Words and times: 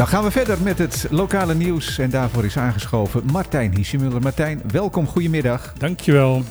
Dan 0.00 0.08
gaan 0.08 0.24
we 0.24 0.30
verder 0.30 0.62
met 0.62 0.78
het 0.78 1.06
lokale 1.10 1.54
nieuws. 1.54 1.98
En 1.98 2.10
daarvoor 2.10 2.44
is 2.44 2.56
aangeschoven 2.56 3.22
Martijn 3.32 3.74
Hiesemuller. 3.74 4.22
Martijn, 4.22 4.62
welkom, 4.70 5.06
goedemiddag. 5.06 5.72
Dankjewel. 5.78 6.42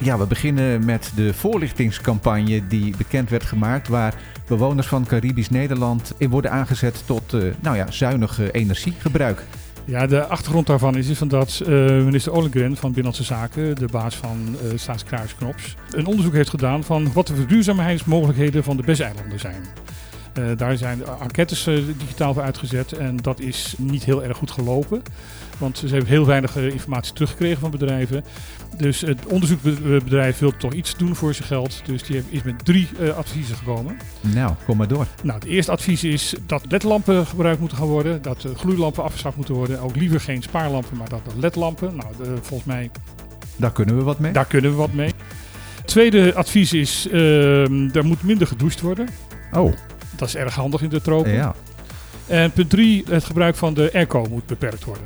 Ja, 0.00 0.18
we 0.18 0.26
beginnen 0.26 0.84
met 0.84 1.12
de 1.14 1.34
voorlichtingscampagne 1.34 2.66
die 2.66 2.96
bekend 2.96 3.30
werd 3.30 3.44
gemaakt... 3.44 3.88
waar 3.88 4.14
bewoners 4.46 4.86
van 4.86 5.06
Caribisch 5.06 5.50
Nederland 5.50 6.12
in 6.18 6.30
worden 6.30 6.50
aangezet 6.50 7.02
tot 7.06 7.32
uh, 7.34 7.42
nou 7.60 7.76
ja, 7.76 7.90
zuinig 7.90 8.52
energiegebruik. 8.52 9.44
Ja, 9.84 10.06
de 10.06 10.26
achtergrond 10.26 10.66
daarvan 10.66 10.96
is, 10.96 11.08
is 11.08 11.18
van 11.18 11.28
dat 11.28 11.62
uh, 11.62 11.68
minister 12.04 12.32
Ollengren 12.32 12.76
van 12.76 12.92
Binnenlandse 12.92 13.24
Zaken, 13.24 13.74
de 13.74 13.88
baas 13.90 14.16
van 14.16 14.56
uh, 14.88 15.24
Knops, 15.38 15.76
een 15.90 16.06
onderzoek 16.06 16.32
heeft 16.32 16.50
gedaan 16.50 16.84
van 16.84 17.12
wat 17.12 17.26
de 17.26 17.34
verduurzaamheidsmogelijkheden 17.34 18.64
van 18.64 18.76
de 18.76 18.82
BES-eilanden 18.82 19.40
zijn. 19.40 19.62
Uh, 20.38 20.44
daar 20.56 20.76
zijn 20.76 21.02
enquêtes 21.20 21.66
uh, 21.66 21.82
digitaal 21.98 22.34
voor 22.34 22.42
uitgezet 22.42 22.92
en 22.92 23.16
dat 23.16 23.40
is 23.40 23.74
niet 23.78 24.04
heel 24.04 24.24
erg 24.24 24.36
goed 24.36 24.50
gelopen. 24.50 25.02
Want 25.58 25.78
ze 25.78 25.86
hebben 25.86 26.06
heel 26.06 26.26
weinig 26.26 26.56
uh, 26.56 26.66
informatie 26.66 27.12
teruggekregen 27.12 27.60
van 27.60 27.70
bedrijven. 27.70 28.24
Dus 28.76 29.00
het 29.00 29.26
onderzoekbedrijf 29.26 30.38
wil 30.38 30.56
toch 30.56 30.72
iets 30.72 30.96
doen 30.96 31.14
voor 31.14 31.34
zijn 31.34 31.48
geld. 31.48 31.82
Dus 31.84 32.02
die 32.02 32.22
is 32.28 32.42
met 32.42 32.64
drie 32.64 32.88
adviezen 33.16 33.56
gekomen. 33.56 33.96
Nou, 34.20 34.54
kom 34.66 34.76
maar 34.76 34.88
door. 34.88 35.06
Nou, 35.22 35.38
het 35.38 35.48
eerste 35.48 35.72
advies 35.72 36.04
is 36.04 36.34
dat 36.46 36.64
ledlampen 36.68 37.26
gebruikt 37.26 37.60
moeten 37.60 37.78
gaan 37.78 37.86
worden. 37.86 38.22
Dat 38.22 38.46
gloeilampen 38.56 39.02
afgeschaft 39.02 39.36
moeten 39.36 39.54
worden. 39.54 39.80
Ook 39.80 39.96
liever 39.96 40.20
geen 40.20 40.42
spaarlampen, 40.42 40.96
maar 40.96 41.08
dat, 41.08 41.20
ledlampen. 41.38 41.96
Nou, 41.96 42.08
volgens 42.40 42.64
mij... 42.64 42.90
Daar 43.56 43.72
kunnen 43.72 43.96
we 43.96 44.02
wat 44.02 44.18
mee. 44.18 44.32
Daar 44.32 44.46
kunnen 44.46 44.70
we 44.70 44.76
wat 44.76 44.92
mee. 44.92 45.12
Het 45.76 45.86
tweede 45.86 46.34
advies 46.34 46.72
is, 46.72 47.08
er 47.12 48.04
moet 48.04 48.22
minder 48.22 48.46
gedoucht 48.46 48.80
worden. 48.80 49.08
Oh. 49.52 49.72
Dat 50.18 50.28
is 50.28 50.36
erg 50.36 50.54
handig 50.54 50.82
in 50.82 50.88
de 50.88 51.00
tropen. 51.00 51.32
Ja. 51.32 51.54
En 52.26 52.50
punt 52.50 52.70
3, 52.70 53.04
het 53.08 53.24
gebruik 53.24 53.56
van 53.56 53.74
de 53.74 53.90
airco 53.92 54.26
moet 54.30 54.46
beperkt 54.46 54.84
worden. 54.84 55.04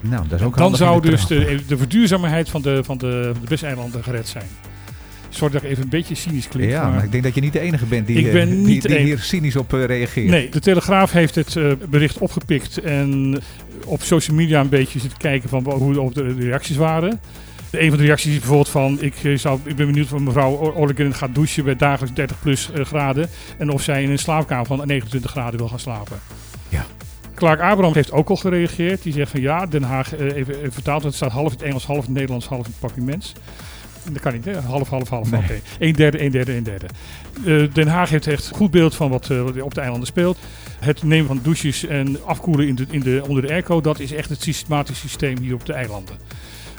Nou, 0.00 0.28
dat 0.28 0.40
is 0.40 0.46
ook 0.46 0.56
Dan 0.56 0.76
zou 0.76 1.02
de 1.02 1.10
dus 1.10 1.26
de, 1.26 1.60
de 1.66 1.76
verduurzaamheid 1.76 2.48
van 2.48 2.62
de, 2.62 2.84
van 2.84 2.98
de, 2.98 3.32
de 3.40 3.48
Westeilanden 3.48 4.02
gered 4.02 4.28
zijn. 4.28 4.46
Sorry 5.28 5.52
dat 5.52 5.62
ik 5.62 5.70
even 5.70 5.82
een 5.82 5.88
beetje 5.88 6.14
cynisch 6.14 6.48
klink. 6.48 6.70
Ja, 6.70 6.82
maar, 6.82 6.92
maar 6.92 7.04
ik 7.04 7.12
denk 7.12 7.22
dat 7.22 7.34
je 7.34 7.40
niet 7.40 7.52
de 7.52 7.60
enige 7.60 7.84
bent 7.84 8.06
die, 8.06 8.18
ik 8.18 8.32
ben 8.32 8.48
die, 8.48 8.56
niet 8.56 8.82
die, 8.82 8.90
die 8.90 9.00
hier 9.00 9.18
cynisch 9.18 9.56
op 9.56 9.72
uh, 9.72 9.84
reageert. 9.84 10.28
Nee, 10.28 10.48
de 10.48 10.60
Telegraaf 10.60 11.12
heeft 11.12 11.34
het 11.34 11.54
uh, 11.54 11.72
bericht 11.88 12.18
opgepikt 12.18 12.78
en 12.78 13.38
op 13.84 14.02
social 14.02 14.36
media 14.36 14.60
een 14.60 14.68
beetje 14.68 14.98
zitten 14.98 15.18
kijken 15.18 15.48
van 15.48 15.70
hoe 15.70 16.12
de 16.12 16.34
reacties 16.38 16.76
waren. 16.76 17.20
Een 17.70 17.88
van 17.88 17.98
de 17.98 18.04
reacties 18.04 18.32
is 18.32 18.38
bijvoorbeeld 18.38 18.68
van, 18.68 18.98
ik, 19.00 19.14
zou, 19.38 19.60
ik 19.64 19.76
ben 19.76 19.86
benieuwd 19.86 20.12
of 20.12 20.20
mevrouw 20.20 20.52
Ollengren 20.52 21.14
gaat 21.14 21.34
douchen 21.34 21.64
bij 21.64 21.76
dagelijks 21.76 22.14
30 22.14 22.40
plus 22.40 22.70
uh, 22.74 22.84
graden. 22.84 23.28
En 23.58 23.70
of 23.70 23.82
zij 23.82 24.02
in 24.02 24.10
een 24.10 24.18
slaapkamer 24.18 24.66
van 24.66 24.86
29 24.86 25.30
graden 25.30 25.58
wil 25.58 25.68
gaan 25.68 25.78
slapen. 25.78 26.20
Ja. 26.68 26.86
Clark 27.34 27.60
Abraham 27.60 27.94
heeft 27.94 28.12
ook 28.12 28.28
al 28.28 28.36
gereageerd. 28.36 29.02
Die 29.02 29.12
zegt 29.12 29.30
van 29.30 29.40
ja, 29.40 29.66
Den 29.66 29.82
Haag, 29.82 30.18
uh, 30.18 30.36
even, 30.36 30.58
even 30.58 30.72
vertaald, 30.72 31.02
het 31.02 31.14
staat 31.14 31.32
half 31.32 31.52
in 31.52 31.58
het 31.58 31.62
Engels, 31.62 31.86
half 31.86 31.98
in 31.98 32.04
het 32.04 32.12
Nederlands, 32.12 32.46
half 32.46 32.66
in 32.66 32.70
het 32.70 32.80
papiermens. 32.80 33.32
Dat 34.12 34.22
kan 34.22 34.32
niet, 34.32 34.44
hè? 34.44 34.60
half, 34.60 34.88
half, 34.88 35.08
half. 35.08 35.30
Nee. 35.30 35.40
Oké, 35.40 35.52
okay. 35.52 35.88
een 35.88 35.92
derde, 35.92 36.24
een 36.24 36.30
derde, 36.30 36.56
een 36.56 36.62
derde. 36.62 36.86
Uh, 37.44 37.72
Den 37.72 37.88
Haag 37.88 38.10
heeft 38.10 38.26
echt 38.26 38.50
goed 38.54 38.70
beeld 38.70 38.94
van 38.94 39.10
wat, 39.10 39.28
uh, 39.28 39.42
wat 39.42 39.60
op 39.60 39.74
de 39.74 39.80
eilanden 39.80 40.06
speelt. 40.06 40.38
Het 40.80 41.02
nemen 41.02 41.26
van 41.26 41.40
douches 41.42 41.86
en 41.86 42.24
afkoelen 42.24 42.68
in 42.68 42.74
de, 42.74 42.86
in 42.90 43.00
de, 43.00 43.22
onder 43.28 43.42
de 43.42 43.52
airco, 43.52 43.80
dat 43.80 44.00
is 44.00 44.12
echt 44.12 44.28
het 44.28 44.42
systematisch 44.42 44.98
systeem 44.98 45.38
hier 45.38 45.54
op 45.54 45.66
de 45.66 45.72
eilanden. 45.72 46.16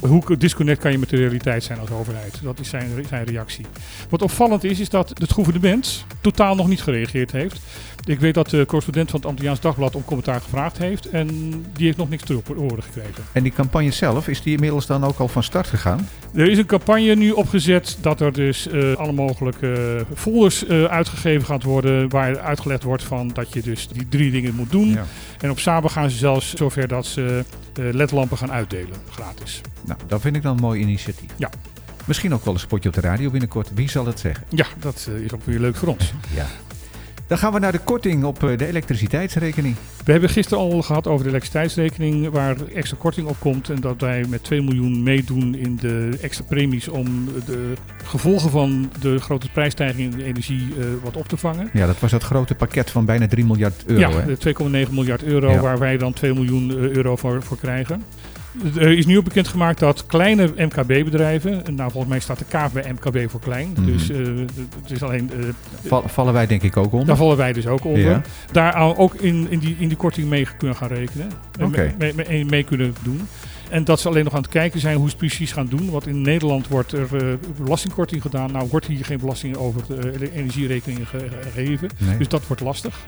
Hoe 0.02 0.38
disconnect 0.38 0.82
kan 0.82 0.92
je 0.92 0.98
met 0.98 1.10
de 1.10 1.18
realiteit 1.18 1.64
zijn 1.64 1.80
als 1.80 1.92
overheid? 1.92 2.40
Dat 2.44 2.60
is 2.60 2.70
zijn, 2.70 3.06
zijn 3.10 3.26
reactie. 3.26 3.66
Wat 4.10 4.22
opvallend 4.22 4.64
is, 4.64 4.80
is 4.80 4.90
dat 4.90 5.10
het 5.10 5.32
gouvernement 5.32 6.06
totaal 6.22 6.56
nog 6.56 6.68
niet 6.68 6.82
gereageerd 6.82 7.32
heeft. 7.32 7.60
Ik 8.06 8.20
weet 8.20 8.34
dat 8.34 8.50
de 8.50 8.66
correspondent 8.66 9.10
van 9.10 9.20
het 9.20 9.30
Antilliaans 9.30 9.60
Dagblad 9.60 9.96
om 9.96 10.06
commentaar 10.06 10.42
gevraagd 10.42 10.78
heeft. 10.78 11.10
En 11.10 11.28
die 11.74 11.86
heeft 11.86 11.98
nog 11.98 12.10
niks 12.10 12.24
terug 12.24 12.40
op 12.40 12.58
orde 12.58 12.82
gekregen. 12.82 13.24
En 13.32 13.44
die 13.44 13.52
campagne 13.52 13.92
zelf, 13.92 14.28
is 14.28 14.42
die 14.42 14.54
inmiddels 14.54 14.86
dan 14.86 15.04
ook 15.04 15.20
al 15.20 15.28
van 15.28 15.44
start 15.44 15.68
gegaan? 15.68 16.08
Er 16.34 16.50
is 16.50 16.58
een 16.58 16.66
campagne 16.66 17.16
nu 17.16 17.32
opgezet 17.32 17.98
dat 18.02 18.22
er 18.22 18.34
dus 18.34 18.68
uh, 18.68 18.96
alle 18.96 19.12
mogelijke 19.12 20.06
folders 20.16 20.68
uh, 20.68 20.84
uitgegeven 20.84 21.46
gaat 21.46 21.64
worden. 21.64 22.10
Waar 22.10 22.40
uitgelegd 22.40 22.84
wordt 22.84 23.04
van 23.04 23.28
dat 23.28 23.54
je 23.54 23.62
dus 23.62 23.88
die 23.88 24.08
drie 24.10 24.32
dingen 24.32 24.56
moet 24.56 24.72
doen. 24.72 24.90
Ja. 24.90 25.06
En 25.40 25.50
op 25.50 25.60
Saba 25.60 25.88
gaan 25.88 26.10
ze 26.10 26.18
zelfs 26.18 26.54
zover 26.54 26.88
dat 26.88 27.06
ze 27.06 27.44
ledlampen 27.74 28.38
gaan 28.38 28.52
uitdelen, 28.52 28.98
gratis. 29.10 29.62
Nou, 29.86 30.00
dat 30.08 30.22
vind 30.22 30.36
ik 30.36 30.42
dan 30.42 30.56
een 30.56 30.62
mooi 30.62 30.82
initiatief. 30.82 31.30
Ja. 31.38 31.50
Misschien 32.06 32.34
ook 32.34 32.46
wel 32.46 32.54
een 32.54 32.60
spotje 32.60 32.90
op 32.90 32.96
de 32.96 33.02
radio 33.02 33.30
binnenkort. 33.30 33.72
Wie 33.74 33.90
zal 33.90 34.06
het 34.06 34.20
zeggen? 34.20 34.46
Ja, 34.50 34.66
dat 34.80 35.10
is 35.24 35.34
ook 35.34 35.46
weer 35.46 35.60
leuk 35.60 35.76
voor 35.76 35.88
ons. 35.88 36.14
ja. 36.34 36.46
Dan 37.32 37.40
gaan 37.40 37.54
we 37.54 37.60
naar 37.60 37.72
de 37.72 37.80
korting 37.80 38.24
op 38.24 38.40
de 38.40 38.68
elektriciteitsrekening. 38.68 39.76
We 40.06 40.12
hebben 40.12 40.30
gisteren 40.30 40.64
al 40.64 40.82
gehad 40.82 41.08
over 41.08 41.24
de 41.24 41.30
elektriciteitsrekening, 41.30 42.30
waar 42.30 42.56
extra 42.74 42.98
korting 43.00 43.28
op 43.28 43.36
komt. 43.40 43.70
En 43.70 43.82
dat 43.82 44.02
wij 44.02 44.26
met 44.30 44.44
2 44.44 44.62
miljoen 44.62 45.04
meedoen 45.04 45.56
in 45.56 45.76
de 45.76 46.18
extra 46.22 46.46
premies 46.48 46.88
om 46.88 47.26
de 47.46 47.74
gevolgen 48.04 48.50
van 48.50 48.92
de 49.00 49.20
grote 49.20 49.50
prijsstijging 49.50 50.12
in 50.12 50.18
de 50.18 50.24
energie 50.24 50.68
uh, 50.78 50.86
wat 51.04 51.18
op 51.18 51.28
te 51.28 51.38
vangen. 51.38 51.70
Ja, 51.74 51.86
dat 51.86 52.00
was 52.00 52.12
dat 52.12 52.24
grote 52.24 52.56
pakket 52.56 52.90
van 52.92 53.06
bijna 53.06 53.28
3 53.28 53.46
miljard 53.46 53.84
euro. 53.86 54.22
Ja, 54.28 54.86
2,9 54.88 54.92
miljard 54.92 55.24
euro, 55.24 55.52
ja. 55.52 55.60
waar 55.60 55.80
wij 55.80 55.98
dan 55.98 56.14
2 56.14 56.34
miljoen 56.34 56.72
euro 56.72 57.16
voor, 57.16 57.44
voor 57.44 57.58
krijgen. 57.58 58.04
Er 58.76 58.98
is 58.98 59.06
nu 59.06 59.18
ook 59.18 59.24
bekendgemaakt 59.24 59.80
dat 59.80 60.06
kleine 60.06 60.54
MKB-bedrijven, 60.56 61.64
nou 61.76 61.92
volgens 61.92 62.12
mij 62.12 62.20
staat 62.20 62.40
de 62.40 62.46
K 62.46 62.74
bij 62.74 62.92
MKB 62.92 63.30
voor 63.30 63.40
klein, 63.40 63.70
Mhm. 63.72 63.82
mm 63.82 63.88
-hmm. 63.88 63.98
dus 63.98 64.10
uh, 64.10 64.48
het 64.82 64.92
is 64.92 65.04
alleen... 65.04 65.32
Uh, 65.40 65.46
Val, 65.86 66.04
vallen 66.08 66.34
wij 66.34 66.48
denk 66.48 66.64
ik 66.64 66.78
ook 66.78 66.92
onder? 66.92 67.08
Daar 67.08 67.16
vallen 67.16 67.38
wij 67.38 67.54
dus 67.54 67.68
ook 67.68 67.86
onder. 67.86 68.10
Ja. 68.10 68.22
Daar 68.52 68.98
ook 68.98 69.14
in, 69.14 69.48
in, 69.50 69.60
die, 69.60 69.76
in 69.80 69.88
die 69.88 69.98
korting 69.98 70.30
mee 70.30 70.48
kunnen 70.58 70.78
gaan 70.78 70.88
rekenen, 70.88 71.28
okay. 71.62 71.96
mee, 71.98 72.14
mee, 72.28 72.46
mee, 72.46 72.64
kunnen 72.64 72.96
doen. 73.04 73.22
En 73.70 73.84
dat 73.84 74.00
ze 74.00 74.08
alleen 74.08 74.24
nog 74.24 74.34
aan 74.34 74.42
het 74.42 74.52
kijken 74.52 74.80
zijn 74.80 74.96
hoe 74.96 75.06
ze 75.06 75.10
het 75.10 75.20
precies 75.20 75.52
gaan 75.52 75.68
doen. 75.68 75.90
Want 75.90 76.08
in 76.08 76.22
Nederland 76.22 76.68
wordt 76.68 76.92
er 76.92 77.08
uh, 77.24 77.34
belastingkorting 77.58 78.22
gedaan. 78.22 78.52
Nou 78.52 78.68
wordt 78.70 78.86
hier 78.86 79.06
geen 79.06 79.20
belasting 79.20 79.56
over 79.56 79.82
de 79.88 80.32
energierekeningen 80.34 81.08
ge 81.08 81.28
gegeven. 81.42 81.90
Nee. 81.98 82.18
Dus 82.18 82.28
dat 82.28 82.48
wordt 82.48 82.62
lastig. 82.62 83.00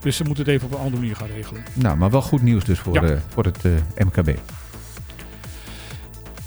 Dus 0.00 0.16
ze 0.16 0.24
moeten 0.24 0.44
het 0.44 0.52
even 0.52 0.66
op 0.66 0.72
een 0.72 0.78
andere 0.78 1.00
manier 1.00 1.16
gaan 1.16 1.28
regelen. 1.36 1.62
Nou, 1.72 1.96
maar 1.96 2.10
wel 2.10 2.22
goed 2.22 2.42
nieuws 2.42 2.64
dus 2.64 2.78
voor, 2.78 2.94
ja. 3.06 3.18
voor 3.28 3.44
het 3.44 3.64
uh, 3.64 3.72
MKB. 3.96 4.38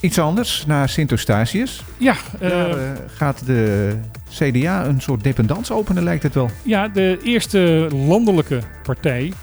Iets 0.02 0.20
anders, 0.20 0.66
naar 0.66 0.90
Sint 0.90 1.12
Eustatius. 1.12 1.84
Ja, 1.98 2.16
Daar 2.40 2.70
uh, 2.70 2.92
gaat 3.06 3.46
de 3.46 3.94
CDA 4.30 4.86
een 4.86 5.02
soort 5.02 5.24
dependance 5.24 5.74
openen, 5.74 6.04
lijkt 6.04 6.24
het 6.24 6.34
wel. 6.34 6.50
Ja, 6.64 6.88
de 6.88 7.20
eerste 7.24 7.88
landelijke 8.08 8.60
partij 8.84 9.34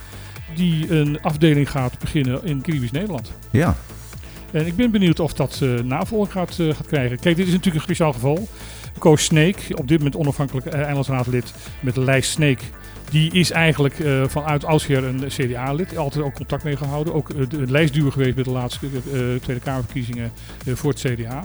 die 0.55 0.91
een 0.91 1.19
afdeling 1.23 1.71
gaat 1.71 1.99
beginnen 1.99 2.45
in 2.45 2.63
Caribisch 2.63 2.91
Nederland. 2.91 3.33
Ja. 3.51 3.77
En 4.51 4.67
ik 4.67 4.77
ben 4.77 4.91
benieuwd 4.91 5.21
of 5.21 5.33
dat 5.33 5.61
uh, 5.63 5.81
navolging 5.81 6.33
gaat, 6.33 6.59
uh, 6.61 6.75
gaat 6.75 6.87
krijgen. 6.87 7.19
Kijk, 7.19 7.37
dit 7.37 7.47
is 7.47 7.53
natuurlijk 7.53 7.77
een 7.77 7.95
speciaal 7.95 8.13
geval. 8.13 8.49
Koos 8.99 9.25
Sneek, 9.25 9.67
op 9.75 9.89
dit 9.89 9.99
moment 9.99 10.17
onafhankelijk 10.17 10.67
eilandsraadlid 10.67 11.53
met 11.81 11.95
de 11.95 12.01
lijst 12.01 12.31
Sneek. 12.31 12.63
Die 13.11 13.33
is 13.33 13.51
eigenlijk 13.51 13.99
uh, 13.99 14.25
vanuit 14.27 14.65
oudsher 14.65 15.05
een 15.05 15.25
CDA-lid. 15.27 15.97
Altijd 15.97 16.25
ook 16.25 16.35
contact 16.35 16.65
mee 16.65 16.77
gehouden. 16.77 17.15
Ook 17.15 17.31
uh, 17.31 17.49
de 17.49 17.71
lijstduur 17.71 18.13
geweest 18.13 18.35
bij 18.35 18.45
de 18.45 18.51
laatste 18.51 18.87
uh, 18.87 18.93
Tweede 19.41 19.63
Kamerverkiezingen 19.63 20.33
voor 20.67 20.91
het 20.91 21.01
CDA. 21.01 21.45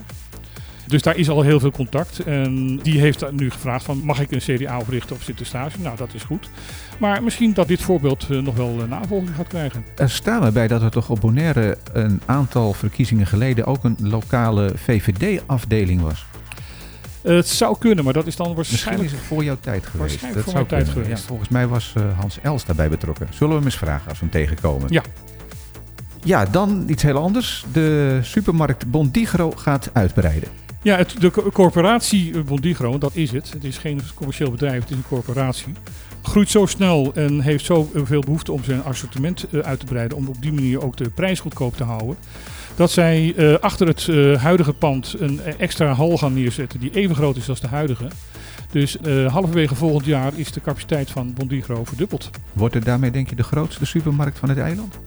Dus 0.88 1.02
daar 1.02 1.18
is 1.18 1.30
al 1.30 1.42
heel 1.42 1.60
veel 1.60 1.72
contact. 1.72 2.20
En 2.20 2.78
die 2.78 3.00
heeft 3.00 3.32
nu 3.32 3.52
gevraagd 3.52 3.86
van 3.86 4.02
mag 4.04 4.20
ik 4.20 4.32
een 4.32 4.40
CDA 4.40 4.80
oprichten 4.80 5.16
op 5.16 5.22
Sint-Eustatius? 5.22 5.84
Nou, 5.84 5.98
dat 5.98 6.14
is 6.14 6.24
goed. 6.24 6.50
Maar 7.00 7.24
misschien 7.24 7.54
dat 7.54 7.68
dit 7.68 7.82
voorbeeld 7.82 8.30
nog 8.30 8.56
wel 8.56 8.80
navolging 8.90 9.36
gaat 9.36 9.48
krijgen. 9.48 9.86
Er 9.96 10.10
staat 10.10 10.44
erbij 10.44 10.68
dat 10.68 10.82
er 10.82 10.92
toch 10.92 11.10
op 11.10 11.20
Bonaire 11.20 11.78
een 11.94 12.22
aantal 12.26 12.74
verkiezingen 12.74 13.28
geleden 13.28 13.66
ook 13.66 13.84
een 13.84 13.98
lokale 14.02 14.72
VVD-afdeling 14.76 16.02
was. 16.02 16.26
Uh, 17.24 17.36
het 17.36 17.48
zou 17.48 17.78
kunnen, 17.78 18.04
maar 18.04 18.14
dat 18.14 18.28
is 18.28 18.36
dan 18.36 18.56
waarschijnlijk... 18.56 19.02
Misschien 19.02 19.18
is 19.18 19.22
het 19.24 19.36
voor 19.36 19.44
jouw 19.44 19.58
tijd 19.60 19.86
geweest. 19.86 20.00
Waarschijnlijk 20.00 20.34
dat 20.34 20.44
voor 20.44 20.54
mijn 20.54 20.84
tijd 20.84 20.90
geweest. 20.90 21.22
Ja, 21.22 21.28
volgens 21.28 21.50
mij 21.50 21.68
was 21.68 21.94
uh, 21.98 22.20
Hans 22.20 22.40
Els 22.42 22.66
daarbij 22.66 22.90
betrokken. 22.90 23.28
Zullen 23.30 23.50
we 23.50 23.56
hem 23.56 23.66
eens 23.66 23.78
vragen 23.78 24.10
als 24.10 24.20
we 24.20 24.26
hem 24.26 24.34
tegenkomen? 24.34 24.88
Ja. 24.92 25.04
Ja, 26.24 26.46
dan 26.46 26.84
iets 26.88 27.04
heel 27.04 27.18
anders. 27.18 27.66
De 27.72 28.20
supermarkt 28.22 28.92
Bondigro 28.92 29.52
gaat 29.52 29.90
uitbreiden. 29.94 30.50
Ja, 30.82 30.98
het, 30.98 31.16
de 31.22 31.32
corporatie 31.54 32.42
Bondigro, 32.42 32.98
dat 32.98 33.16
is 33.16 33.32
het. 33.32 33.52
Het 33.54 33.64
is 33.64 33.78
geen 33.78 34.02
commercieel 34.14 34.52
bedrijf, 34.52 34.82
het 34.82 34.90
is 34.90 34.96
een 34.96 35.04
corporatie. 35.08 35.74
Groeit 36.22 36.50
zo 36.50 36.66
snel 36.66 37.12
en 37.14 37.40
heeft 37.40 37.66
zoveel 37.66 38.22
behoefte 38.22 38.52
om 38.52 38.64
zijn 38.64 38.84
assortiment 38.84 39.46
uit 39.62 39.80
te 39.80 39.86
breiden. 39.86 40.18
Om 40.18 40.28
op 40.28 40.42
die 40.42 40.54
manier 40.54 40.84
ook 40.84 40.98
de 40.98 41.10
prijs 41.10 41.40
goedkoop 41.40 41.78
te 41.78 41.84
houden 41.84 42.18
dat 42.76 42.92
zij 42.92 43.34
uh, 43.38 43.58
achter 43.58 43.88
het 43.88 44.08
uh, 44.08 44.42
huidige 44.42 44.74
pand 44.74 45.16
een 45.20 45.40
extra 45.58 45.94
hal 45.94 46.18
gaan 46.18 46.34
neerzetten 46.34 46.80
die 46.80 46.92
even 46.94 47.16
groot 47.16 47.38
is 47.38 47.50
als 47.50 47.60
de 47.60 47.68
huidige. 47.68 48.08
Dus 48.72 48.98
uh, 49.06 49.32
halverwege 49.34 49.76
volgend 49.76 50.06
jaar 50.06 50.32
is 50.36 50.52
de 50.52 50.62
capaciteit 50.62 51.12
van 51.12 51.34
Bondigro 51.34 51.84
verdubbeld. 51.84 52.30
Wordt 52.54 52.74
het 52.74 52.86
daarmee 52.86 53.12
denk 53.12 53.30
je 53.30 53.36
de 53.36 53.44
grootste 53.44 53.86
supermarkt 53.86 54.40
van 54.40 54.50
het 54.50 54.58
eiland? 54.58 55.00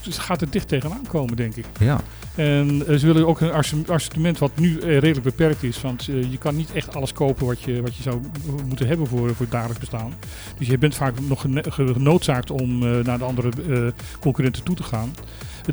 Ze 0.00 0.20
gaat 0.20 0.40
er 0.40 0.50
dicht 0.50 0.68
tegenaan 0.68 1.06
komen, 1.08 1.36
denk 1.36 1.56
ik. 1.56 1.64
Ja. 1.78 2.00
En 2.34 2.82
ze 2.98 3.06
willen 3.06 3.26
ook 3.26 3.40
een 3.40 3.52
assortiment 3.86 4.38
wat 4.38 4.50
nu 4.54 4.78
redelijk 4.80 5.22
beperkt 5.22 5.62
is. 5.62 5.80
Want 5.80 6.04
je 6.04 6.38
kan 6.38 6.56
niet 6.56 6.72
echt 6.72 6.94
alles 6.94 7.12
kopen 7.12 7.46
wat 7.46 7.60
je, 7.60 7.82
wat 7.82 7.96
je 7.96 8.02
zou 8.02 8.20
moeten 8.66 8.86
hebben 8.86 9.06
voor, 9.06 9.28
voor 9.28 9.36
het 9.38 9.50
dagelijks 9.50 9.80
bestaan. 9.80 10.14
Dus 10.58 10.66
je 10.66 10.78
bent 10.78 10.94
vaak 10.94 11.14
nog 11.20 11.44
genoodzaakt 11.68 12.50
om 12.50 12.78
naar 12.78 13.18
de 13.18 13.24
andere 13.24 13.92
concurrenten 14.20 14.62
toe 14.62 14.76
te 14.76 14.82
gaan. 14.82 15.14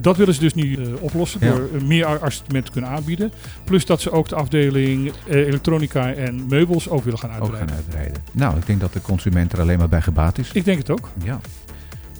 Dat 0.01 0.17
willen 0.17 0.33
ze 0.33 0.39
dus 0.39 0.53
nu 0.53 0.77
uh, 0.77 0.87
oplossen 0.99 1.39
door 1.39 1.69
meer 1.85 2.05
assortiment 2.05 2.65
te 2.65 2.71
kunnen 2.71 2.89
aanbieden. 2.89 3.31
Plus 3.63 3.85
dat 3.85 4.01
ze 4.01 4.11
ook 4.11 4.29
de 4.29 4.35
afdeling 4.35 5.11
uh, 5.27 5.35
elektronica 5.35 6.13
en 6.13 6.45
meubels 6.49 6.89
ook 6.89 7.03
willen 7.03 7.19
gaan 7.19 7.31
uitbreiden. 7.31 7.61
Ook 7.61 7.69
gaan 7.69 7.77
uitbreiden. 7.77 8.23
Nou, 8.31 8.57
ik 8.57 8.65
denk 8.65 8.79
dat 8.79 8.93
de 8.93 9.01
consument 9.01 9.53
er 9.53 9.59
alleen 9.59 9.77
maar 9.77 9.89
bij 9.89 10.01
gebaat 10.01 10.37
is. 10.37 10.51
Ik 10.51 10.65
denk 10.65 10.77
het 10.77 10.89
ook. 10.89 11.09
Ja. 11.23 11.39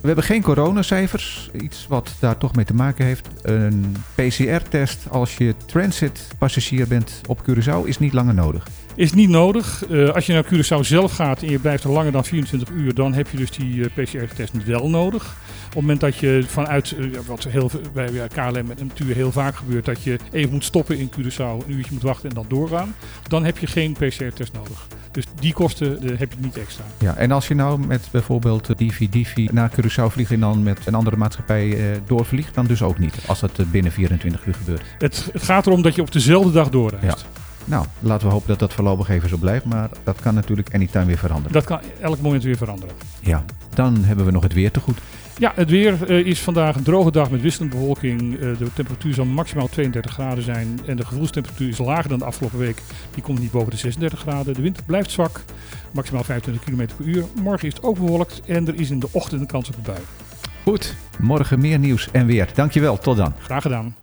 We 0.03 0.09
hebben 0.09 0.27
geen 0.27 0.41
coronacijfers. 0.41 1.49
Iets 1.61 1.87
wat 1.87 2.15
daar 2.19 2.37
toch 2.37 2.55
mee 2.55 2.65
te 2.65 2.73
maken 2.73 3.05
heeft. 3.05 3.27
Een 3.41 3.95
PCR-test 4.15 5.09
als 5.09 5.37
je 5.37 5.55
transitpassagier 5.65 6.87
bent 6.87 7.21
op 7.27 7.41
Curaçao 7.49 7.87
is 7.87 7.99
niet 7.99 8.13
langer 8.13 8.33
nodig. 8.33 8.67
Is 8.95 9.13
niet 9.13 9.29
nodig. 9.29 9.83
Uh, 9.89 10.09
als 10.09 10.25
je 10.25 10.33
naar 10.33 10.45
Curaçao 10.45 10.79
zelf 10.79 11.15
gaat 11.15 11.41
en 11.41 11.49
je 11.49 11.59
blijft 11.59 11.83
er 11.83 11.89
langer 11.89 12.11
dan 12.11 12.25
24 12.25 12.69
uur, 12.69 12.93
dan 12.93 13.13
heb 13.13 13.29
je 13.29 13.37
dus 13.37 13.51
die 13.51 13.75
uh, 13.75 13.85
PCR-test 13.85 14.63
wel 14.65 14.89
nodig. 14.89 15.23
Op 15.23 15.63
het 15.65 15.75
moment 15.75 15.99
dat 15.99 16.15
je 16.15 16.43
vanuit, 16.47 16.95
uh, 16.97 17.19
wat 17.27 17.43
heel, 17.43 17.71
bij 17.93 18.27
KLM 18.27 18.55
en 18.55 18.87
natuurlijk 18.87 19.17
heel 19.17 19.31
vaak 19.31 19.55
gebeurt, 19.55 19.85
dat 19.85 20.03
je 20.03 20.19
even 20.31 20.51
moet 20.51 20.63
stoppen 20.63 20.97
in 20.97 21.11
Curaçao, 21.11 21.65
een 21.65 21.71
uurtje 21.71 21.93
moet 21.93 22.01
wachten 22.01 22.29
en 22.29 22.35
dan 22.35 22.45
doorgaan, 22.47 22.95
dan 23.27 23.45
heb 23.45 23.57
je 23.57 23.67
geen 23.67 23.93
PCR-test 23.93 24.53
nodig. 24.53 24.87
Dus 25.13 25.25
die 25.39 25.53
kosten 25.53 26.17
heb 26.17 26.31
je 26.31 26.37
niet 26.39 26.57
extra. 26.57 26.83
Ja, 26.99 27.15
en 27.15 27.31
als 27.31 27.47
je 27.47 27.55
nou 27.55 27.79
met 27.79 28.07
bijvoorbeeld 28.11 28.77
Divi 28.77 29.09
Divi 29.09 29.49
naar 29.51 29.71
Curaçao 29.71 30.05
vliegt 30.07 30.31
en 30.31 30.39
dan 30.39 30.63
met 30.63 30.79
een 30.85 30.95
andere 30.95 31.17
maatschappij 31.17 31.77
doorvliegt, 32.07 32.55
dan 32.55 32.65
dus 32.65 32.81
ook 32.81 32.99
niet, 32.99 33.15
als 33.25 33.39
dat 33.39 33.71
binnen 33.71 33.91
24 33.91 34.45
uur 34.45 34.53
gebeurt. 34.53 34.81
Het, 34.97 35.29
het, 35.33 35.43
gaat 35.43 35.65
erom 35.65 35.81
dat 35.81 35.95
je 35.95 36.01
op 36.01 36.11
dezelfde 36.11 36.51
dag 36.51 36.69
doorreist. 36.69 37.05
Ja. 37.05 37.41
Nou, 37.65 37.85
laten 37.99 38.27
we 38.27 38.33
hopen 38.33 38.47
dat 38.47 38.59
dat 38.59 38.73
voorlopig 38.73 39.09
even 39.09 39.29
zo 39.29 39.37
blijft. 39.37 39.65
Maar 39.65 39.89
dat 40.03 40.19
kan 40.19 40.33
natuurlijk 40.33 40.73
anytime 40.73 41.05
weer 41.05 41.17
veranderen. 41.17 41.51
Dat 41.51 41.63
kan 41.63 41.79
elk 42.01 42.21
moment 42.21 42.43
weer 42.43 42.57
veranderen. 42.57 42.95
Ja, 43.19 43.45
dan 43.73 44.03
hebben 44.03 44.25
we 44.25 44.31
nog 44.31 44.43
het 44.43 44.53
weer 44.53 44.71
te 44.71 44.79
goed. 44.79 44.97
Ja, 45.37 45.51
het 45.55 45.69
weer 45.69 46.11
uh, 46.11 46.25
is 46.25 46.41
vandaag 46.41 46.75
een 46.75 46.83
droge 46.83 47.11
dag 47.11 47.29
met 47.29 47.41
wisselende 47.41 47.75
bewolking. 47.75 48.21
Uh, 48.21 48.57
de 48.57 48.73
temperatuur 48.73 49.13
zal 49.13 49.25
maximaal 49.25 49.67
32 49.67 50.11
graden 50.11 50.43
zijn. 50.43 50.79
En 50.85 50.95
de 50.95 51.05
gevoelstemperatuur 51.05 51.69
is 51.69 51.77
lager 51.77 52.09
dan 52.09 52.19
de 52.19 52.25
afgelopen 52.25 52.59
week. 52.59 52.81
Die 53.13 53.23
komt 53.23 53.39
niet 53.39 53.51
boven 53.51 53.71
de 53.71 53.77
36 53.77 54.19
graden. 54.19 54.53
De 54.53 54.61
wind 54.61 54.85
blijft 54.85 55.11
zwak. 55.11 55.43
Maximaal 55.91 56.23
25 56.23 56.63
km 56.63 56.95
per 56.97 57.05
uur. 57.05 57.23
Morgen 57.41 57.67
is 57.67 57.73
het 57.73 57.83
ook 57.83 57.97
bewolkt. 57.97 58.41
En 58.45 58.67
er 58.67 58.75
is 58.75 58.89
in 58.89 58.99
de 58.99 59.07
ochtend 59.11 59.41
een 59.41 59.47
kans 59.47 59.69
op 59.69 59.75
een 59.75 59.81
bui. 59.81 59.99
Goed, 60.63 60.95
morgen 61.19 61.59
meer 61.59 61.79
nieuws 61.79 62.11
en 62.11 62.25
weer. 62.25 62.49
Dankjewel, 62.53 62.97
tot 62.97 63.17
dan. 63.17 63.33
Graag 63.39 63.61
gedaan. 63.61 64.02